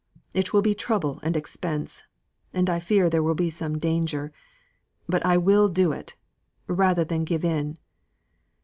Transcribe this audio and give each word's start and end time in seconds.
It 0.33 0.51
will 0.51 0.63
be 0.63 0.73
trouble 0.73 1.19
and 1.21 1.37
expense, 1.37 2.05
and 2.55 2.71
I 2.71 2.79
fear 2.79 3.07
there 3.07 3.21
will 3.21 3.35
be 3.35 3.51
some 3.51 3.77
danger; 3.77 4.31
but 5.07 5.23
I 5.23 5.37
will 5.37 5.69
do 5.69 5.91
it, 5.91 6.15
rather 6.65 7.03
than 7.03 7.23
give 7.23 7.45
in." 7.45 7.77